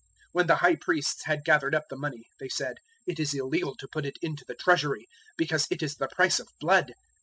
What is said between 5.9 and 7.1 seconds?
the price of blood."